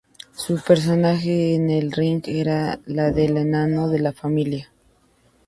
[0.35, 4.71] Su personaje en el ring era la del "enano" de la familia.